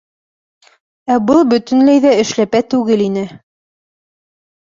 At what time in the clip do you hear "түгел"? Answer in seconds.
2.73-3.05